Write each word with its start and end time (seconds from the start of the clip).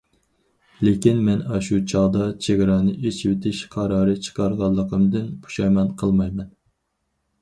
لېكىن، 0.87 1.19
مەن 1.27 1.43
ئاشۇ 1.57 1.77
چاغدا 1.91 2.23
چېگرانى 2.45 2.95
ئېچىۋېتىش 2.95 3.61
قارارى 3.75 4.17
چىقارغانلىقىمدىن 4.29 5.29
پۇشايمان 5.45 5.93
قىلمايمەن. 6.03 6.51